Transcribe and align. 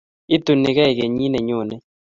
Itunikei 0.35 0.97
kenyit 0.97 1.31
ne 1.31 1.39
nyonei 1.47 1.81